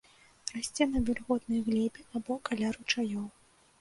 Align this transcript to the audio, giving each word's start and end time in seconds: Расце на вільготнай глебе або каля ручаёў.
Расце 0.53 0.87
на 0.93 1.01
вільготнай 1.09 1.61
глебе 1.67 2.01
або 2.21 2.39
каля 2.51 2.73
ручаёў. 2.79 3.27